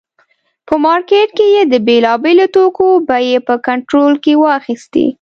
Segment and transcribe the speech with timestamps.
[0.67, 5.05] په مارکېټ کې یې د بېلابېلو توکو بیې په کنټرول کې واخیستې.